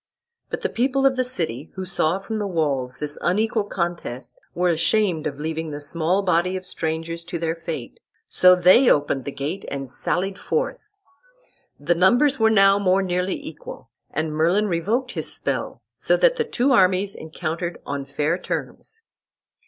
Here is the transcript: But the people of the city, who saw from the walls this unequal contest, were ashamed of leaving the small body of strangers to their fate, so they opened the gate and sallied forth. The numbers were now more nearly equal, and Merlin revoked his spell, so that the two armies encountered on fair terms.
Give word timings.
But 0.49 0.61
the 0.61 0.69
people 0.69 1.05
of 1.05 1.15
the 1.15 1.23
city, 1.23 1.69
who 1.75 1.85
saw 1.85 2.17
from 2.17 2.39
the 2.39 2.47
walls 2.47 2.97
this 2.97 3.19
unequal 3.21 3.65
contest, 3.65 4.39
were 4.55 4.69
ashamed 4.69 5.27
of 5.27 5.39
leaving 5.39 5.69
the 5.69 5.79
small 5.79 6.23
body 6.23 6.57
of 6.57 6.65
strangers 6.65 7.23
to 7.25 7.37
their 7.37 7.53
fate, 7.53 7.99
so 8.27 8.55
they 8.55 8.89
opened 8.89 9.25
the 9.25 9.31
gate 9.31 9.63
and 9.69 9.87
sallied 9.87 10.39
forth. 10.39 10.95
The 11.79 11.93
numbers 11.93 12.39
were 12.39 12.49
now 12.49 12.79
more 12.79 13.03
nearly 13.03 13.35
equal, 13.45 13.91
and 14.09 14.33
Merlin 14.33 14.65
revoked 14.67 15.11
his 15.11 15.31
spell, 15.31 15.83
so 15.97 16.17
that 16.17 16.35
the 16.35 16.45
two 16.45 16.71
armies 16.71 17.13
encountered 17.13 17.77
on 17.85 18.07
fair 18.07 18.39
terms. 18.39 19.01